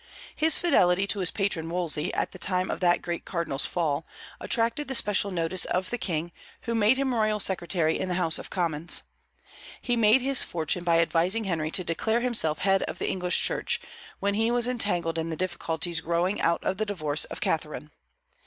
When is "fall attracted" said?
3.67-4.87